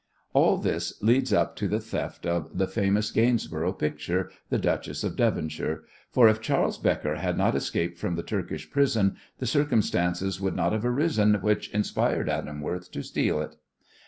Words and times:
All 0.33 0.57
this 0.57 0.99
leads 1.03 1.31
up 1.31 1.55
to 1.57 1.67
the 1.67 1.79
theft 1.79 2.25
of 2.25 2.57
the 2.57 2.65
famous 2.65 3.11
Gainsborough 3.11 3.73
picture, 3.73 4.31
"The 4.49 4.57
Duchess 4.57 5.03
of 5.03 5.15
Devonshire," 5.15 5.83
for 6.09 6.27
if 6.27 6.41
Charles 6.41 6.79
Becker 6.79 7.17
had 7.17 7.37
not 7.37 7.53
escaped 7.53 7.99
from 7.99 8.15
the 8.15 8.23
Turkish 8.23 8.71
prison 8.71 9.17
the 9.37 9.45
circumstances 9.45 10.41
would 10.41 10.55
not 10.55 10.71
have 10.73 10.85
arisen 10.85 11.35
which 11.35 11.69
inspired 11.69 12.29
Adam 12.29 12.61
Worth 12.61 12.89
to 12.93 13.03
steal 13.03 13.41
it. 13.43 13.57